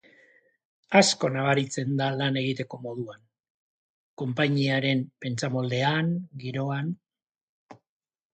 Asko 0.99 1.27
nabaritzen 1.33 1.91
da 1.99 2.07
lan 2.21 2.39
egiteko 2.41 2.79
moduan, 2.85 3.21
konpainiaren 4.23 5.05
pentsamoldean, 5.27 6.11
giroan. 6.47 6.91